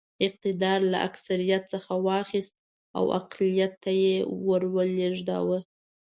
[0.27, 2.53] اقتدار له اکثریت څخه واخیست
[2.97, 4.15] او اقلیت ته یې
[4.47, 5.59] ور ولېږداوه.